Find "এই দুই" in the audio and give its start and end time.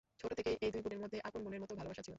0.65-0.81